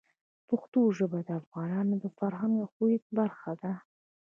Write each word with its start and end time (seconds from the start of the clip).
پښتو 0.47 0.81
ژبه 0.97 1.19
د 1.23 1.29
افغانانو 1.41 1.93
د 2.03 2.05
فرهنګ 2.17 2.53
او 2.63 2.69
هویت 2.73 3.05
برخه 3.19 3.51
ده. 3.61 3.73